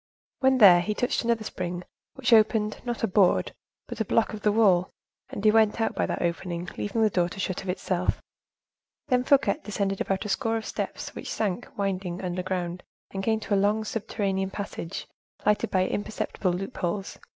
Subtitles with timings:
[0.39, 1.83] When there, he touched another spring,
[2.15, 3.53] which opened, not a board,
[3.87, 4.89] but a block of the wall,
[5.29, 8.19] and he went out by that opening, leaving the door to shut of itself.
[9.09, 13.53] Then Fouquet descended about a score of steps which sank, winding, underground, and came to
[13.53, 15.05] a long, subterranean passage,
[15.45, 17.19] lighted by imperceptible loopholes.